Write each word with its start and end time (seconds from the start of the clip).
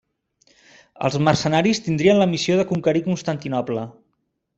Els 1.09 1.17
mercenaris 1.27 1.81
tindrien 1.87 2.19
la 2.21 2.27
missió 2.31 2.57
de 2.61 2.65
conquerir 2.71 3.03
Constantinoble. 3.09 3.85